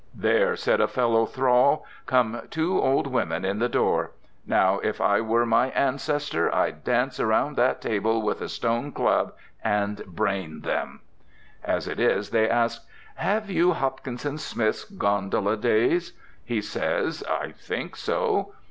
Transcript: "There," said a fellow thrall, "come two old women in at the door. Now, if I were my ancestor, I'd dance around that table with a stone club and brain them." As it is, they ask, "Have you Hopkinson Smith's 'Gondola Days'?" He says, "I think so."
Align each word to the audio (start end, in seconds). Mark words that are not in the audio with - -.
"There," 0.15 0.55
said 0.55 0.81
a 0.81 0.87
fellow 0.87 1.27
thrall, 1.27 1.85
"come 2.07 2.41
two 2.49 2.81
old 2.81 3.05
women 3.05 3.45
in 3.45 3.57
at 3.57 3.59
the 3.59 3.69
door. 3.69 4.13
Now, 4.47 4.79
if 4.79 4.99
I 4.99 5.21
were 5.21 5.45
my 5.45 5.69
ancestor, 5.69 6.51
I'd 6.55 6.83
dance 6.83 7.19
around 7.19 7.55
that 7.57 7.81
table 7.81 8.19
with 8.23 8.41
a 8.41 8.49
stone 8.49 8.93
club 8.93 9.33
and 9.63 10.03
brain 10.07 10.61
them." 10.61 11.01
As 11.63 11.87
it 11.87 11.99
is, 11.99 12.31
they 12.31 12.49
ask, 12.49 12.83
"Have 13.17 13.51
you 13.51 13.73
Hopkinson 13.73 14.39
Smith's 14.39 14.85
'Gondola 14.85 15.55
Days'?" 15.55 16.13
He 16.43 16.61
says, 16.63 17.23
"I 17.29 17.51
think 17.51 17.95
so." 17.95 18.53